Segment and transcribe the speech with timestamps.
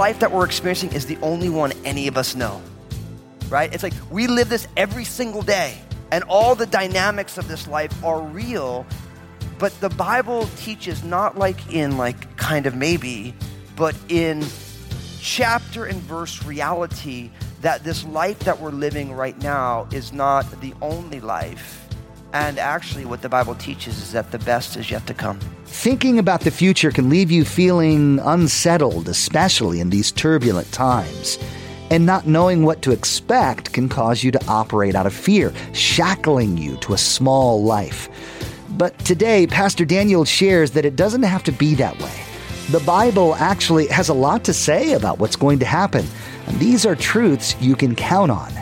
[0.00, 2.60] life that we're experiencing is the only one any of us know,
[3.48, 3.72] right?
[3.74, 5.78] It's like we live this every single day,
[6.12, 8.86] and all the dynamics of this life are real.
[9.58, 13.34] But the Bible teaches not like in like kind of maybe,
[13.76, 14.44] but in
[15.20, 20.72] chapter and verse reality that this life that we're living right now is not the
[20.80, 21.86] only life.
[22.32, 25.40] And actually, what the Bible teaches is that the best is yet to come.
[25.64, 31.38] Thinking about the future can leave you feeling unsettled, especially in these turbulent times.
[31.90, 36.56] And not knowing what to expect can cause you to operate out of fear, shackling
[36.56, 38.08] you to a small life.
[38.70, 42.22] But today, Pastor Daniel shares that it doesn't have to be that way.
[42.70, 46.06] The Bible actually has a lot to say about what's going to happen,
[46.46, 48.52] and these are truths you can count on.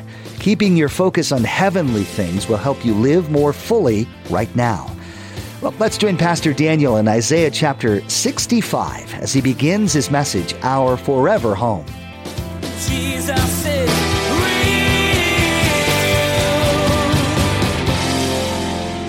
[0.41, 4.91] Keeping your focus on heavenly things will help you live more fully right now.
[5.61, 10.97] Well, let's join Pastor Daniel in Isaiah chapter 65 as he begins his message, Our
[10.97, 11.85] Forever Home.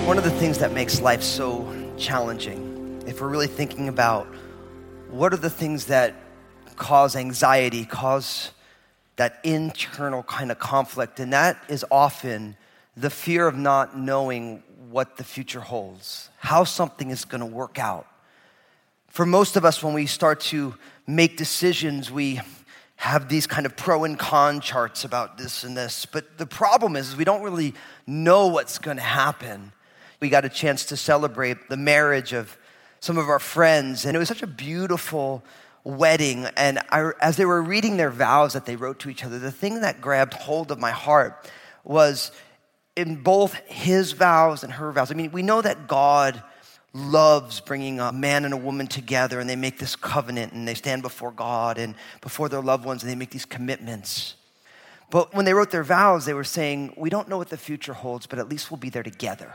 [0.07, 4.25] One of the things that makes life so challenging, if we're really thinking about
[5.11, 6.15] what are the things that
[6.77, 8.51] cause anxiety, cause
[9.17, 12.57] that internal kind of conflict, and that is often
[12.97, 17.77] the fear of not knowing what the future holds, how something is going to work
[17.77, 18.07] out.
[19.09, 20.73] For most of us, when we start to
[21.05, 22.41] make decisions, we
[23.00, 26.05] have these kind of pro and con charts about this and this.
[26.05, 27.73] But the problem is, we don't really
[28.05, 29.72] know what's going to happen.
[30.19, 32.58] We got a chance to celebrate the marriage of
[33.00, 35.45] some of our friends, and it was such a beautiful
[35.86, 36.45] wedding.
[36.58, 39.49] And I, as they were reading their vows that they wrote to each other, the
[39.49, 41.49] thing that grabbed hold of my heart
[41.86, 42.33] was
[42.98, 45.09] in both his vows and her vows.
[45.09, 46.43] I mean, we know that God
[46.94, 50.73] loves bringing a man and a woman together and they make this covenant and they
[50.73, 54.36] stand before God and before their loved ones and they make these commitments.
[55.11, 57.94] But when they wrote their vows, they were saying, We don't know what the future
[57.94, 59.54] holds, but at least we'll be there together.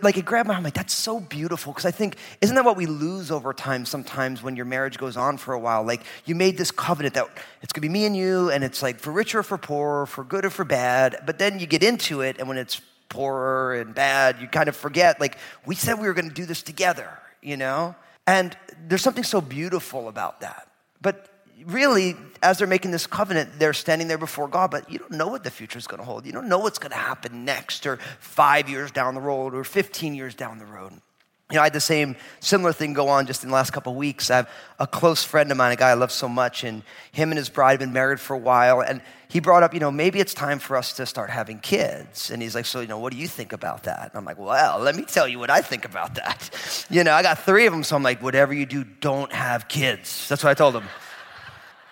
[0.00, 0.60] Like it grabbed my heart.
[0.60, 1.72] I'm like, that's so beautiful.
[1.72, 5.16] Because I think, isn't that what we lose over time sometimes when your marriage goes
[5.16, 5.82] on for a while?
[5.82, 7.26] Like you made this covenant that
[7.62, 10.22] it's gonna be me and you, and it's like for richer or for poorer, for
[10.22, 11.16] good or for bad.
[11.26, 14.76] But then you get into it, and when it's poorer and bad, you kind of
[14.76, 17.10] forget, like, we said we were gonna do this together,
[17.42, 17.94] you know?
[18.26, 20.68] And there's something so beautiful about that.
[21.00, 21.28] But
[21.64, 25.28] really, as they're making this covenant, they're standing there before God, but you don't know
[25.28, 26.26] what the future is going to hold.
[26.26, 29.64] You don't know what's going to happen next, or five years down the road, or
[29.64, 30.92] 15 years down the road.
[31.50, 33.92] You know, I had the same similar thing go on just in the last couple
[33.92, 34.30] of weeks.
[34.30, 37.30] I have a close friend of mine, a guy I love so much, and him
[37.30, 38.82] and his bride have been married for a while.
[38.82, 42.30] And he brought up, you know, maybe it's time for us to start having kids.
[42.30, 44.10] And he's like, so, you know, what do you think about that?
[44.10, 46.50] And I'm like, well, let me tell you what I think about that.
[46.90, 49.68] You know, I got three of them, so I'm like, whatever you do, don't have
[49.68, 50.26] kids.
[50.28, 50.84] That's what I told him.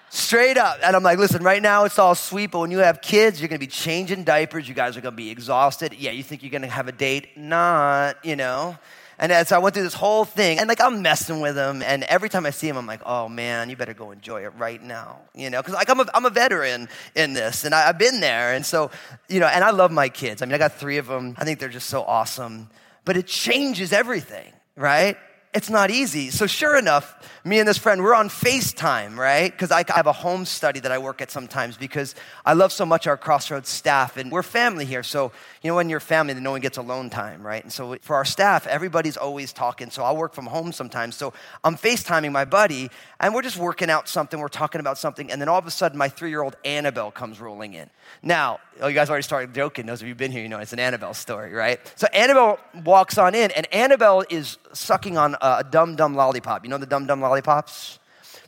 [0.09, 0.79] Straight up.
[0.83, 3.49] And I'm like, listen, right now it's all sweet, but when you have kids, you're
[3.49, 4.67] gonna be changing diapers.
[4.69, 5.93] You guys are gonna be exhausted.
[5.93, 7.37] Yeah, you think you're gonna have a date?
[7.37, 8.79] Not, you know.
[9.19, 12.03] And as I went through this whole thing, and like I'm messing with him, and
[12.05, 14.83] every time I see him, I'm like, oh man, you better go enjoy it right
[14.83, 17.99] now, you know, because like I'm a, I'm a veteran in this, and I, have
[17.99, 18.91] been there, and so,
[19.29, 20.43] you know, and I love my kids.
[20.43, 21.35] I mean, I got three of them.
[21.39, 22.69] I think they're just so awesome,
[23.05, 25.17] but it changes everything, right?
[25.55, 26.31] It's not easy.
[26.31, 27.15] So, sure enough,
[27.47, 29.51] me and this friend, we're on FaceTime, right?
[29.51, 32.15] Because I have a home study that I work at sometimes because
[32.45, 35.03] I love so much our Crossroads staff and we're family here.
[35.03, 37.63] So, you know, when you're family, then no one gets alone time, right?
[37.63, 39.91] And so for our staff, everybody's always talking.
[39.91, 41.17] So I'll work from home sometimes.
[41.17, 41.33] So
[41.65, 42.91] I'm FaceTiming my buddy
[43.21, 44.39] and we're just working out something.
[44.41, 45.31] We're talking about something.
[45.31, 47.89] And then all of a sudden, my three year old Annabelle comes rolling in.
[48.23, 49.87] Now, oh, you guys already started joking.
[49.87, 51.81] Those of you who've been here, you know it's an Annabelle story, right?
[51.97, 56.65] So Annabelle walks on in and Annabelle is sucking on a Dum Dum lollipop.
[56.65, 57.99] You know the Dum Dum lollipops?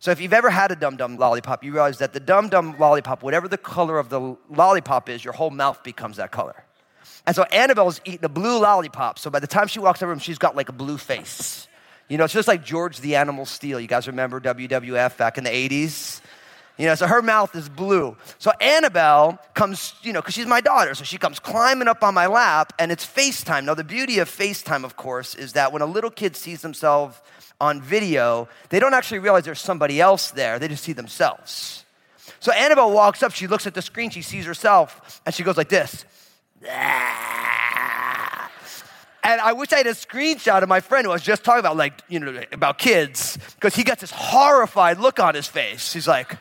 [0.00, 2.76] So if you've ever had a Dum Dum lollipop, you realize that the Dum Dum
[2.78, 6.64] lollipop, whatever the color of the lollipop is, your whole mouth becomes that color.
[7.26, 9.18] And so Annabelle's eating a blue lollipop.
[9.18, 11.66] So by the time she walks in the room, she's got like a blue face.
[12.08, 13.80] You know, it's just like George the Animal Steele.
[13.80, 16.20] You guys remember WWF back in the 80s?
[16.78, 18.16] You know, so her mouth is blue.
[18.38, 20.94] So Annabelle comes, you know, because she's my daughter.
[20.94, 23.64] So she comes climbing up on my lap and it's FaceTime.
[23.64, 27.20] Now, the beauty of FaceTime, of course, is that when a little kid sees themselves
[27.60, 30.60] on video, they don't actually realize there's somebody else there.
[30.60, 31.84] They just see themselves.
[32.38, 35.56] So Annabelle walks up, she looks at the screen, she sees herself, and she goes
[35.56, 36.04] like this.
[36.62, 36.70] And
[39.24, 41.76] I wish I had a screenshot of my friend who I was just talking about,
[41.76, 45.92] like, you know, about kids, because he got this horrified look on his face.
[45.92, 46.36] He's like,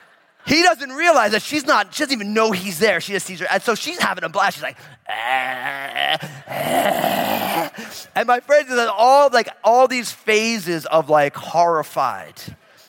[0.48, 3.02] he doesn't realize that she's not, she doesn't even know he's there.
[3.02, 3.48] She just sees her.
[3.52, 4.56] And so she's having a blast.
[4.56, 4.78] She's like,
[5.10, 6.18] "Ah,
[6.48, 7.72] ah."
[8.16, 12.42] and my friends is all like all these phases of like horrified,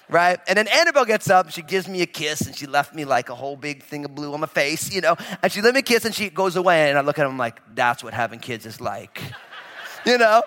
[0.08, 0.38] right?
[0.46, 3.28] And then Annabelle gets up, she gives me a kiss, and she left me like
[3.28, 5.16] a whole big thing of blue on my face, you know?
[5.42, 6.88] And she let me kiss and she goes away.
[6.90, 9.20] And I look at him like, that's what having kids is like,
[10.06, 10.42] you know?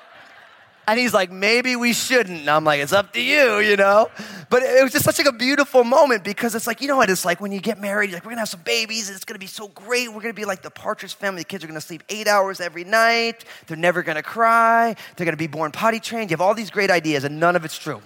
[0.87, 2.41] And he's like, maybe we shouldn't.
[2.41, 4.09] And I'm like, it's up to you, you know?
[4.49, 7.09] But it was just such like a beautiful moment because it's like, you know what
[7.09, 9.23] it's like when you get married, you're like, we're gonna have some babies, and it's
[9.23, 10.11] gonna be so great.
[10.11, 11.41] We're gonna be like the Partridge family.
[11.41, 13.45] The kids are gonna sleep eight hours every night.
[13.67, 14.95] They're never gonna cry.
[15.15, 16.31] They're gonna be born potty trained.
[16.31, 18.01] You have all these great ideas, and none of it's true,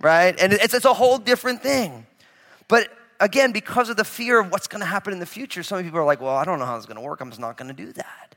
[0.00, 0.38] right?
[0.38, 2.06] And it's, it's a whole different thing.
[2.68, 2.88] But
[3.20, 6.04] again, because of the fear of what's gonna happen in the future, some people are
[6.04, 7.20] like, well, I don't know how it's gonna work.
[7.20, 8.34] I'm just not gonna do that.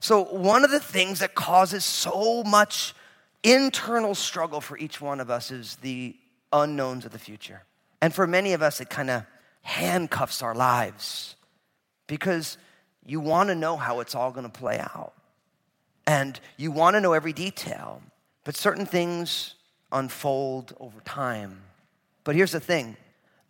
[0.00, 2.94] So, one of the things that causes so much
[3.42, 6.16] internal struggle for each one of us is the
[6.52, 7.62] unknowns of the future.
[8.00, 9.24] And for many of us, it kind of
[9.62, 11.36] handcuffs our lives
[12.06, 12.58] because
[13.04, 15.12] you want to know how it's all going to play out.
[16.06, 18.02] And you want to know every detail.
[18.44, 19.54] But certain things
[19.92, 21.62] unfold over time.
[22.24, 22.96] But here's the thing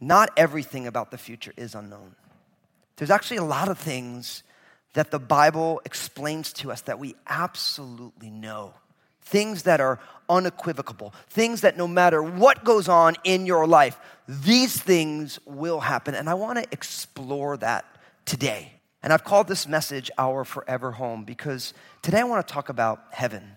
[0.01, 2.15] not everything about the future is unknown.
[2.97, 4.43] There's actually a lot of things
[4.95, 8.75] that the Bible explains to us that we absolutely know
[9.23, 9.99] things that are
[10.29, 13.99] unequivocal, things that no matter what goes on in your life,
[14.29, 16.15] these things will happen.
[16.15, 17.85] And I want to explore that
[18.25, 18.73] today.
[19.03, 23.03] And I've called this message Our Forever Home because today I want to talk about
[23.11, 23.57] heaven.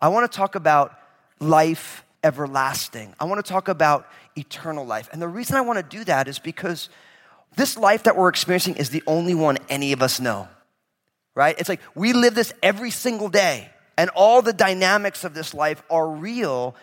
[0.00, 0.98] I want to talk about
[1.38, 3.14] life everlasting.
[3.20, 5.08] I want to talk about eternal life.
[5.12, 6.88] And the reason I want to do that is because
[7.56, 10.48] this life that we're experiencing is the only one any of us know,
[11.34, 11.54] right?
[11.58, 15.82] It's like we live this every single day and all the dynamics of this life
[15.90, 16.74] are real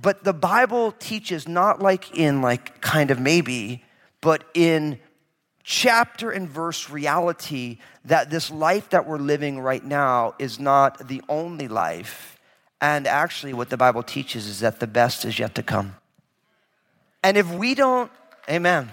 [0.00, 3.84] but the bible teaches not like in like kind of maybe
[4.20, 4.98] but in
[5.70, 11.22] chapter and verse reality that this life that we're living right now is not the
[11.28, 12.38] only life.
[12.80, 15.96] And actually what the bible teaches is that the best is yet to come.
[17.22, 18.10] And if we don't
[18.48, 18.88] amen.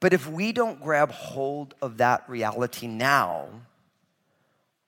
[0.00, 3.48] But if we don't grab hold of that reality now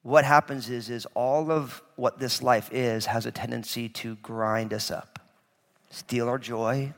[0.02, 4.72] what happens is, is all of what this life is has a tendency to grind
[4.72, 5.18] us up,
[5.90, 6.92] steal our joy,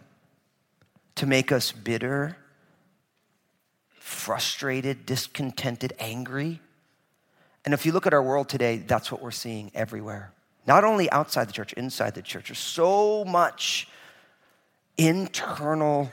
[1.16, 2.36] to make us bitter,
[3.98, 6.60] frustrated, discontented, angry.
[7.64, 10.32] And if you look at our world today, that's what we're seeing everywhere.
[10.66, 12.48] Not only outside the church, inside the church.
[12.48, 13.88] There's so much
[14.96, 16.12] internal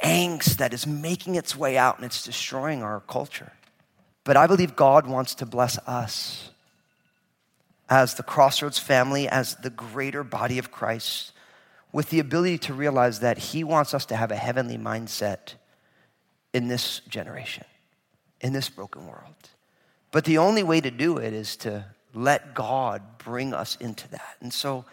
[0.00, 3.52] angst that is making its way out and it's destroying our culture.
[4.24, 6.50] But I believe God wants to bless us
[7.88, 11.32] as the Crossroads family, as the greater body of Christ,
[11.92, 15.54] with the ability to realize that He wants us to have a heavenly mindset
[16.52, 17.64] in this generation,
[18.40, 19.34] in this broken world.
[20.12, 21.84] But the only way to do it is to
[22.14, 24.36] let God bring us into that.
[24.40, 24.84] And so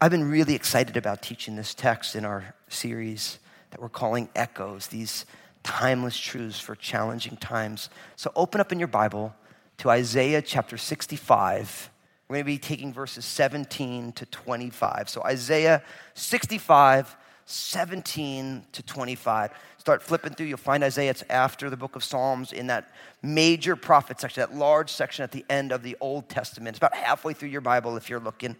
[0.00, 3.38] I've been really excited about teaching this text in our series
[3.70, 5.26] that we're calling Echoes, these
[5.68, 7.90] timeless truths for challenging times.
[8.16, 9.34] So open up in your Bible
[9.76, 11.90] to Isaiah chapter 65.
[12.26, 15.10] We're going to be taking verses 17 to 25.
[15.10, 15.82] So Isaiah
[16.14, 17.14] 65,
[17.44, 19.50] 17 to 25.
[19.76, 21.10] Start flipping through, you'll find Isaiah.
[21.10, 22.88] It's after the book of Psalms in that
[23.22, 26.76] major prophet section, that large section at the end of the Old Testament.
[26.76, 28.56] It's about halfway through your Bible if you're looking.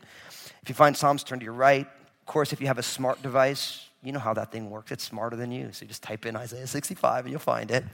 [0.63, 1.87] If you find Psalms, turn to your right.
[1.87, 4.93] Of course, if you have a smart device, you know how that thing works.
[4.93, 5.73] It's smarter than you.
[5.73, 7.85] So you just type in Isaiah 65 and you'll find it.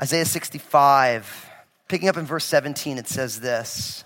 [0.00, 1.50] Isaiah 65,
[1.88, 4.04] picking up in verse 17, it says this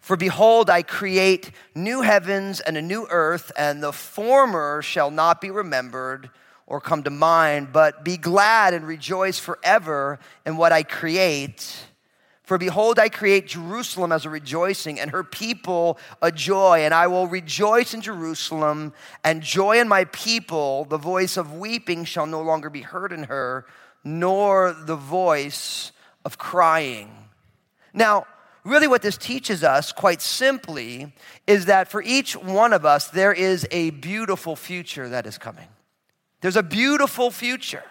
[0.00, 5.40] For behold, I create new heavens and a new earth, and the former shall not
[5.40, 6.30] be remembered
[6.66, 11.86] or come to mind, but be glad and rejoice forever in what I create.
[12.50, 16.80] For behold, I create Jerusalem as a rejoicing, and her people a joy.
[16.80, 18.92] And I will rejoice in Jerusalem
[19.22, 20.84] and joy in my people.
[20.84, 23.66] The voice of weeping shall no longer be heard in her,
[24.02, 25.92] nor the voice
[26.24, 27.12] of crying.
[27.94, 28.26] Now,
[28.64, 31.14] really, what this teaches us, quite simply,
[31.46, 35.68] is that for each one of us, there is a beautiful future that is coming.
[36.40, 37.84] There's a beautiful future.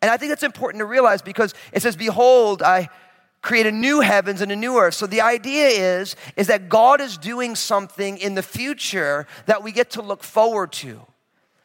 [0.00, 2.88] And I think that's important to realize because it says, Behold, I
[3.42, 4.94] create a new heavens and a new earth.
[4.94, 9.72] So the idea is is that God is doing something in the future that we
[9.72, 11.00] get to look forward to.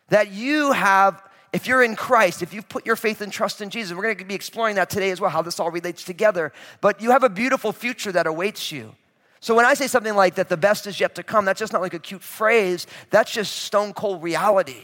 [0.09, 3.69] That you have if you're in Christ, if you've put your faith and trust in
[3.69, 6.51] Jesus, we're going to be exploring that today as well, how this all relates together.
[6.81, 8.93] But you have a beautiful future that awaits you.
[9.39, 11.71] So when I say something like that, the best is yet to come, that's just
[11.71, 14.83] not like a cute phrase, that's just stone cold reality.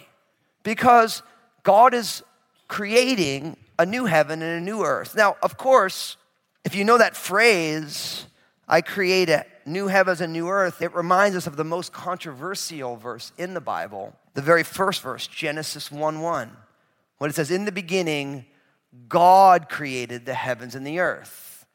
[0.63, 1.21] Because
[1.63, 2.23] God is
[2.67, 5.15] creating a new heaven and a new earth.
[5.15, 6.15] Now, of course,
[6.63, 8.25] if you know that phrase,
[8.67, 12.95] I create a new heavens and new earth, it reminds us of the most controversial
[12.95, 16.57] verse in the Bible, the very first verse, Genesis 1 1.
[17.17, 18.45] When it says, In the beginning,
[19.07, 21.65] God created the heavens and the earth.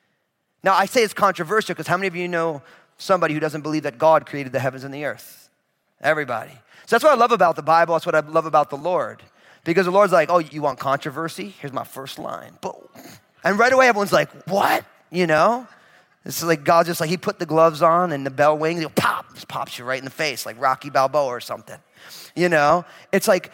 [0.62, 2.62] Now, I say it's controversial because how many of you know
[2.96, 5.50] somebody who doesn't believe that God created the heavens and the earth?
[6.00, 6.52] Everybody.
[6.86, 7.94] So that's what I love about the Bible.
[7.94, 9.22] That's what I love about the Lord.
[9.64, 11.54] Because the Lord's like, oh, you want controversy?
[11.60, 12.52] Here's my first line.
[12.60, 12.88] Boom.
[13.44, 14.84] And right away, everyone's like, what?
[15.10, 15.66] You know?
[16.24, 18.88] It's like God just like, he put the gloves on and the bell wings, he
[18.88, 21.78] pop, just pops you right in the face, like Rocky Balboa or something.
[22.34, 22.84] You know?
[23.12, 23.50] It's like,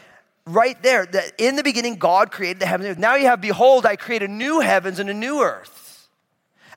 [0.47, 3.01] right there, that in the beginning, God created the heavens and earth.
[3.01, 6.09] Now you have, behold, I create a new heavens and a new earth.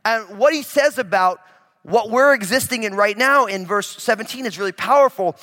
[0.06, 1.42] And what he says about
[1.84, 5.36] what we're existing in right now in verse 17 is really powerful.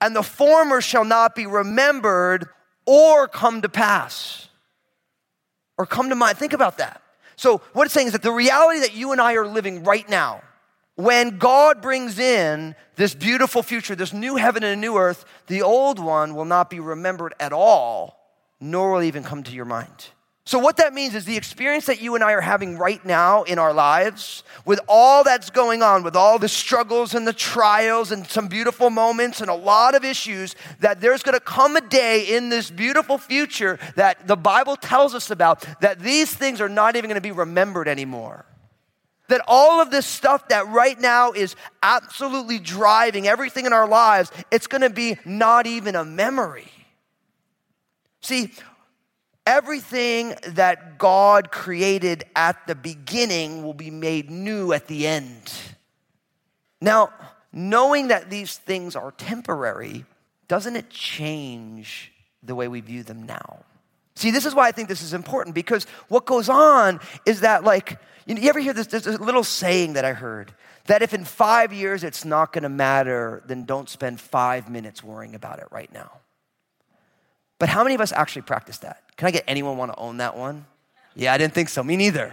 [0.00, 2.48] And the former shall not be remembered
[2.86, 4.48] or come to pass
[5.76, 6.38] or come to mind.
[6.38, 7.02] Think about that.
[7.38, 10.08] So, what it's saying is that the reality that you and I are living right
[10.08, 10.42] now,
[10.96, 15.62] when God brings in this beautiful future, this new heaven and a new earth, the
[15.62, 18.18] old one will not be remembered at all,
[18.60, 20.08] nor will even come to your mind.
[20.48, 23.42] So, what that means is the experience that you and I are having right now
[23.42, 28.12] in our lives, with all that's going on, with all the struggles and the trials
[28.12, 32.34] and some beautiful moments and a lot of issues, that there's gonna come a day
[32.34, 36.96] in this beautiful future that the Bible tells us about that these things are not
[36.96, 38.46] even gonna be remembered anymore.
[39.28, 44.32] That all of this stuff that right now is absolutely driving everything in our lives,
[44.50, 46.72] it's gonna be not even a memory.
[48.22, 48.50] See,
[49.48, 55.50] Everything that God created at the beginning will be made new at the end.
[56.82, 57.14] Now,
[57.50, 60.04] knowing that these things are temporary,
[60.48, 62.12] doesn't it change
[62.42, 63.64] the way we view them now?
[64.16, 67.64] See, this is why I think this is important because what goes on is that,
[67.64, 69.06] like, you, ever hear this?
[69.06, 70.52] A little saying that I heard
[70.88, 75.34] that if in five years it's not gonna matter, then don't spend five minutes worrying
[75.34, 76.10] about it right now.
[77.58, 79.02] But how many of us actually practice that?
[79.16, 80.64] Can I get anyone want to own that one?
[81.14, 81.82] Yeah, I didn't think so.
[81.82, 82.32] Me neither.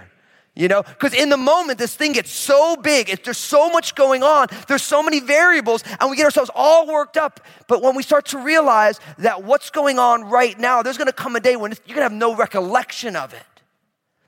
[0.57, 3.93] You know, because in the moment, this thing gets so big, it, there's so much
[3.93, 7.41] going on, there's so many variables, and we get ourselves all worked up.
[7.67, 11.35] But when we start to realize that what's going on right now, there's gonna come
[11.35, 13.43] a day when you're gonna have no recollection of it.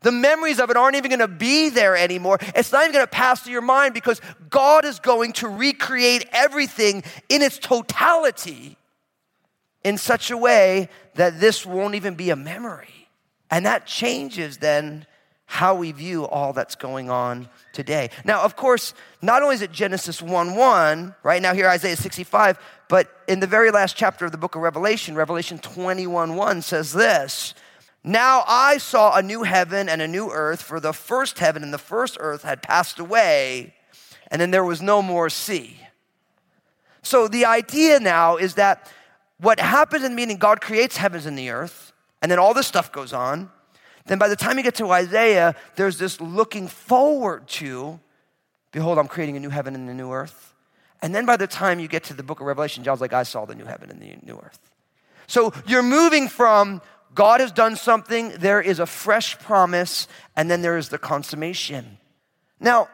[0.02, 2.40] The memories of it aren't even gonna be there anymore.
[2.54, 7.04] It's not even gonna pass through your mind because God is going to recreate everything
[7.30, 8.76] in its totality
[9.88, 13.08] in such a way that this won't even be a memory.
[13.50, 15.08] And that changes then
[15.46, 18.10] how we view all that's going on today.
[18.26, 22.60] Now, of course, not only is it Genesis 1 1, right now here Isaiah 65,
[22.90, 26.92] but in the very last chapter of the book of Revelation, Revelation 21 1 says
[26.92, 27.54] this
[28.04, 31.74] Now I saw a new heaven and a new earth, for the first heaven and
[31.74, 33.74] the first earth had passed away,
[34.30, 35.80] and then there was no more sea.
[37.04, 38.92] So the idea now is that
[39.40, 42.68] what happens in the meaning, God creates heavens and the earth, and then all this
[42.68, 43.52] stuff goes on.
[44.06, 48.00] Then by the time you get to Isaiah, there's this looking forward to,
[48.72, 50.54] behold, I'm creating a new heaven and a new earth.
[51.02, 53.24] And then by the time you get to the book of Revelation, John's like, I
[53.24, 54.60] saw the new heaven and the new earth.
[55.28, 56.82] So you're moving from
[57.14, 61.98] God has done something, there is a fresh promise, and then there is the consummation.
[62.60, 62.90] Now,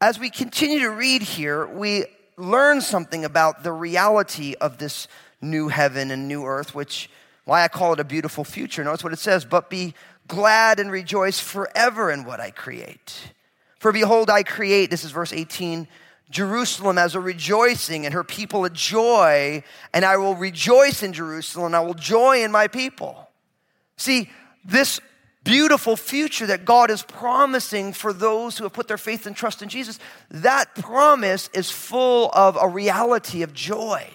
[0.00, 2.04] as we continue to read here, we
[2.36, 5.08] learn something about the reality of this
[5.42, 7.10] new heaven and new earth, which
[7.44, 8.84] why I call it a beautiful future.
[8.84, 9.94] Notice what it says, but be
[10.28, 13.32] glad and rejoice forever in what I create.
[13.78, 15.88] For behold, I create, this is verse 18,
[16.30, 21.66] Jerusalem as a rejoicing and her people a joy, and I will rejoice in Jerusalem,
[21.66, 23.28] and I will joy in my people.
[23.96, 24.30] See,
[24.64, 25.00] this
[25.44, 29.62] beautiful future that God is promising for those who have put their faith and trust
[29.62, 29.98] in Jesus,
[30.30, 34.08] that promise is full of a reality of joy.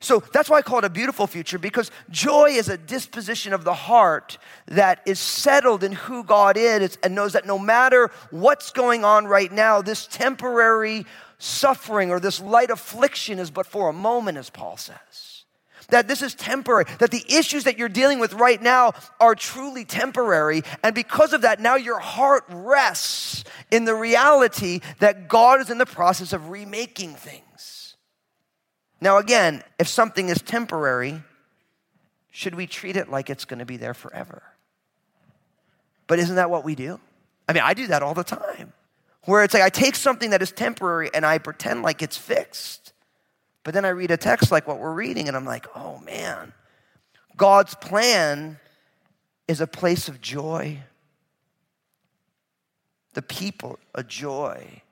[0.00, 3.64] So that's why I call it a beautiful future because joy is a disposition of
[3.64, 8.70] the heart that is settled in who God is and knows that no matter what's
[8.70, 11.04] going on right now, this temporary
[11.38, 15.44] suffering or this light affliction is but for a moment, as Paul says.
[15.88, 19.84] That this is temporary, that the issues that you're dealing with right now are truly
[19.84, 20.62] temporary.
[20.84, 25.78] And because of that, now your heart rests in the reality that God is in
[25.78, 27.42] the process of remaking things.
[29.00, 31.22] Now, again, if something is temporary,
[32.30, 34.42] should we treat it like it's going to be there forever?
[36.06, 36.98] But isn't that what we do?
[37.48, 38.72] I mean, I do that all the time.
[39.24, 42.92] Where it's like I take something that is temporary and I pretend like it's fixed.
[43.62, 46.52] But then I read a text like what we're reading and I'm like, oh man,
[47.36, 48.58] God's plan
[49.46, 50.78] is a place of joy.
[53.14, 54.82] The people, a joy.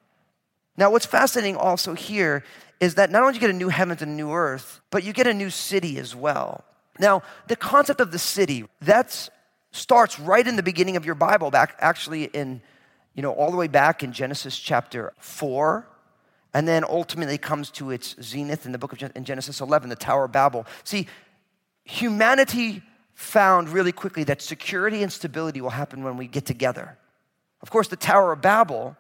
[0.76, 2.44] Now, what's fascinating also here
[2.80, 5.02] is that not only do you get a new heavens and a new earth, but
[5.02, 6.64] you get a new city as well.
[6.98, 9.28] Now, the concept of the city, that
[9.72, 12.60] starts right in the beginning of your Bible, back actually in,
[13.14, 15.86] you know, all the way back in Genesis chapter 4,
[16.54, 19.88] and then ultimately comes to its zenith in the book of Gen- in Genesis 11,
[19.88, 20.66] the Tower of Babel.
[20.84, 21.06] See,
[21.84, 22.82] humanity
[23.14, 26.98] found really quickly that security and stability will happen when we get together.
[27.62, 28.96] Of course, the Tower of Babel,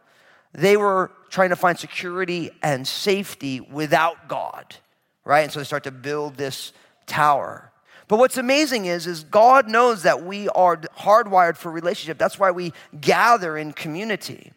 [0.56, 4.74] they were trying to find security and safety without God,
[5.24, 5.42] right?
[5.42, 6.72] And so they start to build this
[7.06, 7.70] tower.
[8.08, 12.18] But what's amazing is, is God knows that we are hardwired for relationship.
[12.18, 14.52] That's why we gather in community.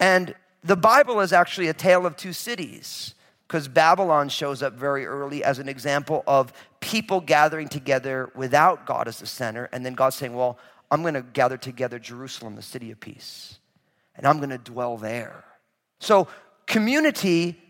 [0.00, 3.14] And the Bible is actually a tale of two cities
[3.46, 9.06] because Babylon shows up very early as an example of people gathering together without God
[9.06, 10.58] as the center, and then God saying, Well,
[10.90, 13.58] I'm going to gather together Jerusalem, the city of peace,
[14.16, 15.44] and I'm going to dwell there.
[16.00, 16.28] So,
[16.66, 17.60] community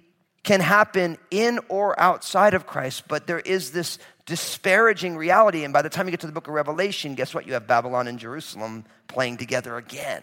[0.42, 5.64] can happen in or outside of Christ, but there is this disparaging reality.
[5.64, 7.46] And by the time you get to the book of Revelation, guess what?
[7.46, 10.22] You have Babylon and Jerusalem playing together again.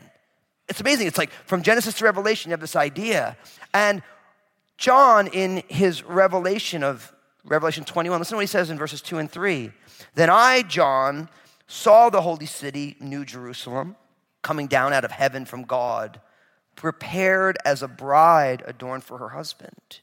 [0.69, 1.07] It's amazing.
[1.07, 3.35] It's like from Genesis to Revelation, you have this idea.
[3.73, 4.01] And
[4.77, 7.13] John, in his revelation of
[7.43, 9.71] Revelation 21, listen to what he says in verses 2 and 3.
[10.15, 11.29] Then I, John,
[11.67, 13.95] saw the holy city, New Jerusalem,
[14.41, 16.21] coming down out of heaven from God,
[16.75, 19.99] prepared as a bride adorned for her husband.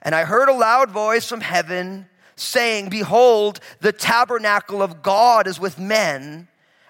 [0.00, 5.58] And I heard a loud voice from heaven saying, Behold, the tabernacle of God is
[5.58, 6.48] with men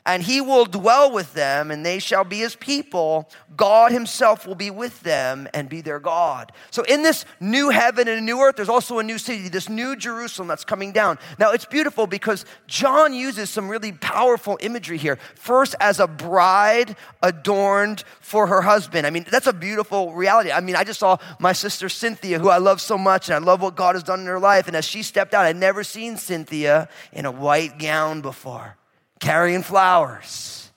[0.08, 3.28] and he will dwell with them, and they shall be his people.
[3.58, 6.50] God himself will be with them and be their God.
[6.70, 9.68] So, in this new heaven and a new earth, there's also a new city, this
[9.68, 11.18] new Jerusalem that's coming down.
[11.38, 15.18] Now, it's beautiful because John uses some really powerful imagery here.
[15.34, 19.06] First, as a bride adorned for her husband.
[19.06, 20.50] I mean, that's a beautiful reality.
[20.50, 23.46] I mean, I just saw my sister Cynthia, who I love so much, and I
[23.46, 24.68] love what God has done in her life.
[24.68, 28.78] And as she stepped out, I'd never seen Cynthia in a white gown before
[29.18, 30.70] carrying flowers.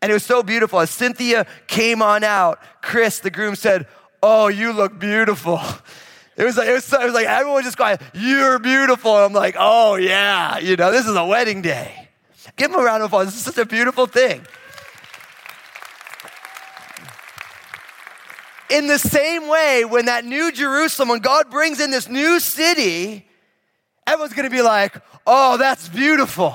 [0.00, 0.80] And it was so beautiful.
[0.80, 3.86] As Cynthia came on out, Chris, the groom, said,
[4.22, 5.60] Oh, you look beautiful.
[6.36, 9.16] It was like, it was, it was like everyone just going, You're beautiful.
[9.16, 12.08] And I'm like, Oh, yeah, you know, this is a wedding day.
[12.54, 13.26] Give him a round of applause.
[13.26, 14.46] This is such a beautiful thing.
[18.70, 23.26] In the same way, when that new Jerusalem, when God brings in this new city,
[24.06, 24.94] everyone's gonna be like,
[25.26, 26.54] Oh, that's beautiful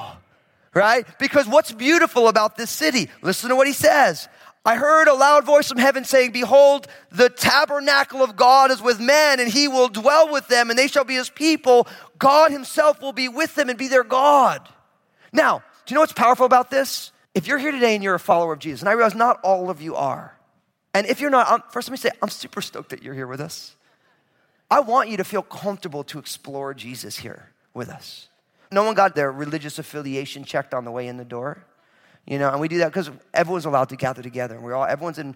[0.73, 1.05] right?
[1.19, 3.09] Because what's beautiful about this city?
[3.21, 4.27] Listen to what he says.
[4.65, 8.99] I heard a loud voice from heaven saying, Behold, the tabernacle of God is with
[8.99, 11.86] men, and he will dwell with them, and they shall be his people.
[12.17, 14.67] God himself will be with them and be their God.
[15.33, 17.12] Now, do you know what's powerful about this?
[17.33, 19.69] If you're here today and you're a follower of Jesus, and I realize not all
[19.69, 20.38] of you are,
[20.93, 23.27] and if you're not, I'm, first let me say, I'm super stoked that you're here
[23.27, 23.75] with us.
[24.71, 28.29] I want you to feel comfortable to explore Jesus here with us.
[28.73, 31.63] No one got their religious affiliation checked on the way in the door.
[32.25, 34.55] You know, and we do that because everyone's allowed to gather together.
[34.55, 35.36] And we're all, everyone's in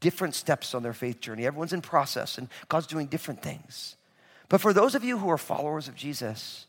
[0.00, 1.46] different steps on their faith journey.
[1.46, 3.96] Everyone's in process, and God's doing different things.
[4.48, 6.66] But for those of you who are followers of Jesus,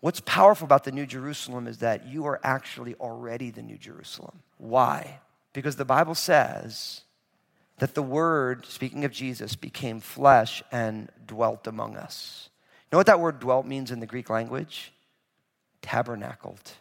[0.00, 4.42] what's powerful about the New Jerusalem is that you are actually already the New Jerusalem.
[4.58, 5.20] Why?
[5.52, 7.02] Because the Bible says
[7.78, 12.48] that the Word, speaking of Jesus, became flesh and dwelt among us.
[12.92, 14.92] You know what that word dwelt means in the Greek language?
[15.82, 16.72] Tabernacled.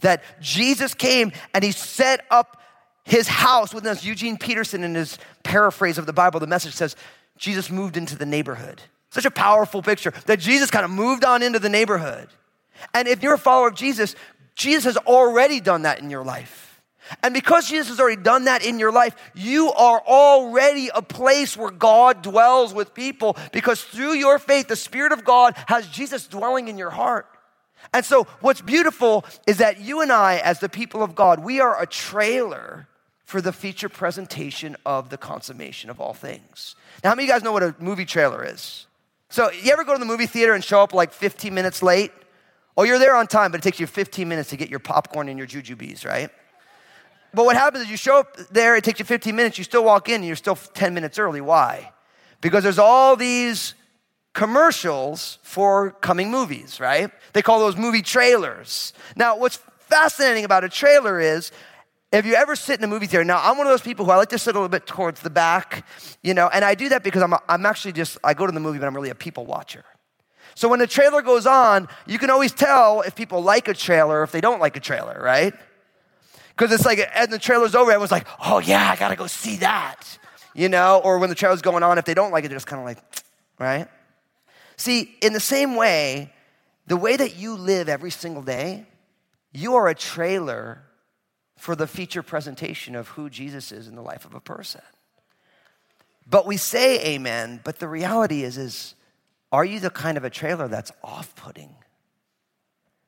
[0.00, 2.60] That Jesus came and he set up
[3.04, 4.04] his house with us.
[4.04, 6.96] Eugene Peterson, in his paraphrase of the Bible, the message says,
[7.38, 8.82] Jesus moved into the neighborhood.
[9.10, 12.28] Such a powerful picture that Jesus kind of moved on into the neighborhood.
[12.92, 14.14] And if you're a follower of Jesus,
[14.54, 16.82] Jesus has already done that in your life.
[17.22, 21.56] And because Jesus has already done that in your life, you are already a place
[21.56, 26.26] where God dwells with people because through your faith, the Spirit of God has Jesus
[26.26, 27.26] dwelling in your heart.
[27.92, 31.60] And so, what's beautiful is that you and I, as the people of God, we
[31.60, 32.88] are a trailer
[33.24, 36.76] for the feature presentation of the consummation of all things.
[37.02, 38.86] Now, how many of you guys know what a movie trailer is?
[39.28, 42.12] So, you ever go to the movie theater and show up like 15 minutes late?
[42.76, 45.28] Oh, you're there on time, but it takes you 15 minutes to get your popcorn
[45.28, 46.30] and your jujubes, right?
[47.32, 49.84] But what happens is you show up there, it takes you 15 minutes, you still
[49.84, 51.40] walk in, and you're still 10 minutes early.
[51.40, 51.92] Why?
[52.40, 53.74] Because there's all these
[54.36, 57.10] commercials for coming movies, right?
[57.32, 58.92] They call those movie trailers.
[59.16, 61.52] Now, what's fascinating about a trailer is
[62.12, 64.10] if you ever sit in a movie theater, now I'm one of those people who
[64.10, 65.86] I like to sit a little bit towards the back,
[66.22, 68.60] you know, and I do that because I'm, I'm actually just, I go to the
[68.60, 69.84] movie, but I'm really a people watcher.
[70.54, 74.20] So when the trailer goes on, you can always tell if people like a trailer
[74.20, 75.54] or if they don't like a trailer, right?
[76.50, 79.56] Because it's like, and the trailer's over, everyone's like, oh yeah, I gotta go see
[79.56, 80.18] that,
[80.54, 81.00] you know?
[81.02, 82.84] Or when the trailer's going on, if they don't like it, they're just kind of
[82.84, 82.98] like,
[83.58, 83.88] right?
[84.76, 86.32] See, in the same way,
[86.86, 88.86] the way that you live every single day,
[89.52, 90.82] you are a trailer
[91.56, 94.82] for the feature presentation of who Jesus is in the life of a person.
[96.28, 98.94] But we say amen, but the reality is is
[99.52, 101.74] are you the kind of a trailer that's off-putting?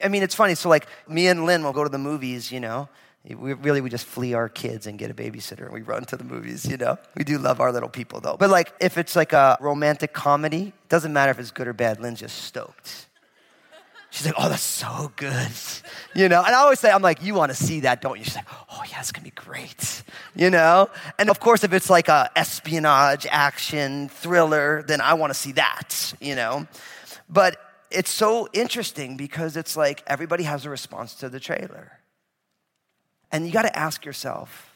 [0.03, 0.55] I mean, it's funny.
[0.55, 2.89] So like me and Lynn will go to the movies, you know.
[3.35, 6.17] We really we just flee our kids and get a babysitter and we run to
[6.17, 6.99] the movies, you know.
[7.15, 8.37] We do love our little people though.
[8.39, 12.01] But like if it's like a romantic comedy, doesn't matter if it's good or bad,
[12.01, 13.09] Lynn's just stoked.
[14.11, 15.51] She's like, oh, that's so good.
[16.15, 18.25] You know, and I always say, I'm like, you want to see that, don't you?
[18.25, 20.03] She's like, oh, yeah, it's going to be great.
[20.35, 20.89] You know?
[21.19, 25.53] And of course, if it's like a espionage, action, thriller, then I want to see
[25.53, 26.67] that, you know?
[27.29, 27.59] But
[27.91, 31.93] it's so interesting because it's like everybody has a response to the trailer.
[33.31, 34.73] And you got to ask yourself,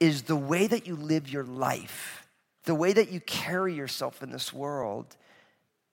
[0.00, 2.26] is the way that you live your life,
[2.64, 5.16] the way that you carry yourself in this world,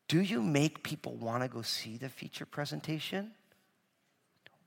[0.07, 3.31] do you make people want to go see the feature presentation?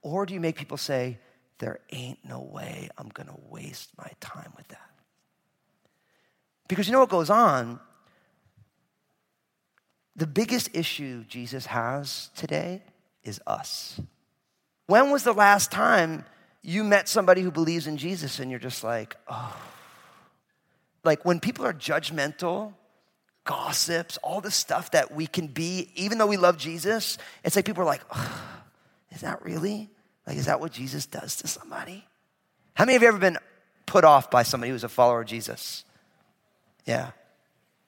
[0.03, 1.19] Or do you make people say,
[1.59, 4.91] there ain't no way I'm going to waste my time with that?
[6.69, 7.81] Because you know what goes on?
[10.15, 12.83] The biggest issue Jesus has today
[13.23, 14.01] is us.
[14.87, 16.25] When was the last time
[16.67, 19.57] you met somebody who believes in Jesus and you're just like, oh.
[21.05, 22.73] Like when people are judgmental,
[23.45, 27.65] gossips, all the stuff that we can be, even though we love Jesus, it's like
[27.65, 28.43] people are like, oh,
[29.13, 29.89] is that really?
[30.27, 32.05] Like, is that what Jesus does to somebody?
[32.75, 33.39] How many of you ever been
[33.87, 35.85] put off by somebody who's a follower of Jesus?
[36.85, 37.13] Yeah,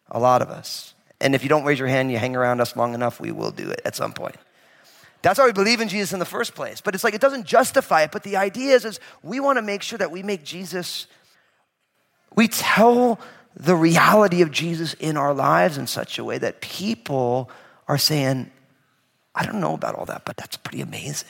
[0.09, 0.95] a lot of us.
[1.21, 3.51] And if you don't raise your hand, you hang around us long enough, we will
[3.51, 4.37] do it at some point.
[5.29, 6.81] That's why we believe in Jesus in the first place.
[6.81, 8.13] But it's like it doesn't justify it.
[8.13, 11.07] But the idea is, is we want to make sure that we make Jesus,
[12.35, 13.21] we tell
[13.55, 17.51] the reality of Jesus in our lives in such a way that people
[17.89, 18.51] are saying,
[19.35, 21.29] I don't know about all that, but that's pretty amazing.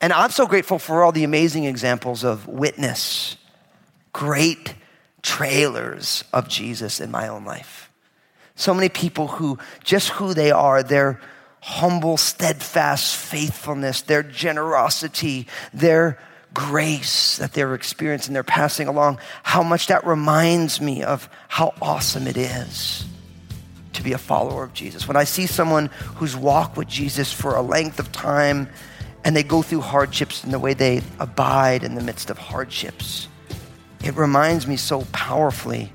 [0.00, 3.36] And I'm so grateful for all the amazing examples of witness,
[4.12, 4.76] great
[5.22, 7.90] trailers of Jesus in my own life.
[8.54, 11.20] So many people who, just who they are, they're
[11.66, 16.16] humble, steadfast faithfulness, their generosity, their
[16.54, 22.28] grace that they're experiencing, they're passing along, how much that reminds me of how awesome
[22.28, 23.04] it is
[23.94, 25.08] to be a follower of Jesus.
[25.08, 28.68] When I see someone who's walked with Jesus for a length of time
[29.24, 33.26] and they go through hardships in the way they abide in the midst of hardships,
[34.04, 35.90] it reminds me so powerfully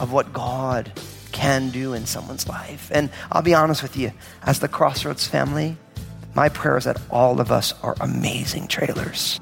[0.00, 0.90] of what God
[1.32, 2.90] can do in someone's life.
[2.94, 5.76] And I'll be honest with you, as the Crossroads family,
[6.34, 9.40] my prayer is that all of us are amazing trailers.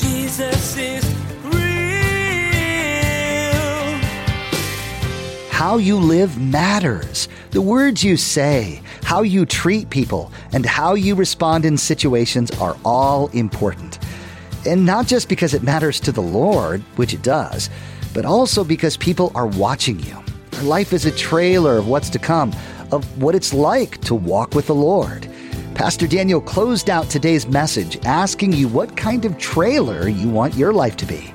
[0.00, 1.04] Jesus is
[1.44, 1.54] real.
[5.50, 7.28] How you live matters.
[7.50, 12.76] The words you say, how you treat people, and how you respond in situations are
[12.84, 13.98] all important.
[14.66, 17.70] And not just because it matters to the Lord, which it does,
[18.18, 20.20] but also because people are watching you.
[20.54, 22.52] Our life is a trailer of what's to come,
[22.90, 25.28] of what it's like to walk with the Lord.
[25.76, 30.72] Pastor Daniel closed out today's message asking you what kind of trailer you want your
[30.72, 31.32] life to be.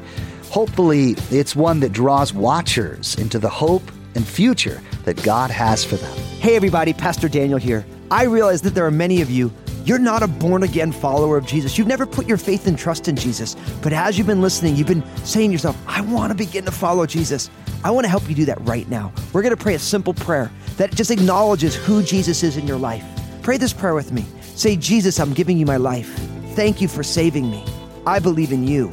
[0.50, 5.96] Hopefully, it's one that draws watchers into the hope and future that God has for
[5.96, 6.14] them.
[6.42, 7.86] Hey, everybody, Pastor Daniel here.
[8.12, 9.54] I realize that there are many of you,
[9.86, 11.78] you're not a born again follower of Jesus.
[11.78, 13.56] You've never put your faith and trust in Jesus.
[13.82, 16.72] But as you've been listening, you've been saying to yourself, I want to begin to
[16.72, 17.50] follow Jesus.
[17.84, 19.12] I want to help you do that right now.
[19.34, 22.78] We're going to pray a simple prayer that just acknowledges who Jesus is in your
[22.78, 23.04] life.
[23.42, 24.26] Pray this prayer with me.
[24.42, 26.08] Say, Jesus, I'm giving you my life.
[26.56, 27.66] Thank you for saving me.
[28.06, 28.92] I believe in you,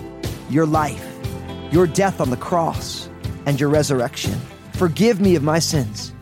[0.48, 1.07] your life,
[1.70, 3.09] your death on the cross,
[3.46, 4.38] and your resurrection.
[4.72, 6.12] Forgive me of my sins.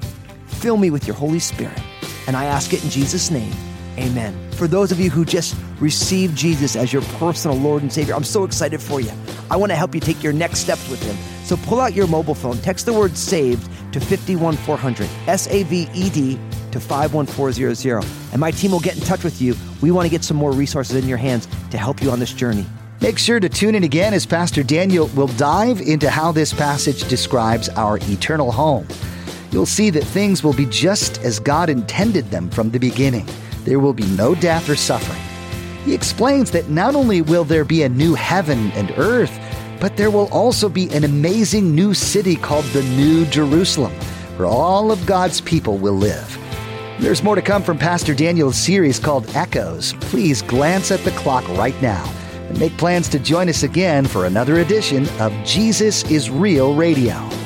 [0.46, 1.80] Fill me with your Holy Spirit.
[2.26, 3.52] And I ask it in Jesus' name.
[3.98, 4.50] Amen.
[4.52, 8.24] For those of you who just received Jesus as your personal Lord and Savior, I'm
[8.24, 9.10] so excited for you.
[9.50, 11.16] I want to help you take your next steps with Him.
[11.44, 15.88] So pull out your mobile phone, text the word saved to 51400, S A V
[15.94, 16.38] E D
[16.70, 19.56] to 51400, and my team will get in touch with you.
[19.80, 22.32] We want to get some more resources in your hands to help you on this
[22.32, 22.66] journey.
[23.00, 27.08] Make sure to tune in again as Pastor Daniel will dive into how this passage
[27.08, 28.86] describes our eternal home.
[29.50, 33.26] you'll see that things will be just as God intended them from the beginning.
[33.68, 35.20] There will be no death or suffering.
[35.84, 39.38] He explains that not only will there be a new heaven and earth,
[39.78, 43.92] but there will also be an amazing new city called the New Jerusalem,
[44.38, 46.38] where all of God's people will live.
[46.98, 49.92] There's more to come from Pastor Daniel's series called Echoes.
[50.00, 52.10] Please glance at the clock right now
[52.48, 57.37] and make plans to join us again for another edition of Jesus is Real Radio.